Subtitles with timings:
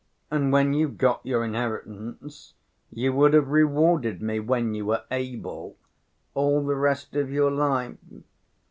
[0.31, 2.55] And when you got your inheritance
[2.91, 5.77] you would have rewarded me when you were able,
[6.33, 7.97] all the rest of your life.